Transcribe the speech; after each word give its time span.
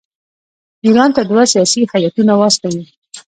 ایران 0.85 1.09
ته 1.15 1.21
دوه 1.29 1.43
سیاسي 1.53 1.81
هیاتونه 1.93 2.33
واستوي. 2.35 2.83